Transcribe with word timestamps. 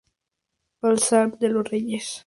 Baltasar 0.81 1.37
de 1.37 1.49
los 1.49 1.69
Reyes. 1.69 2.19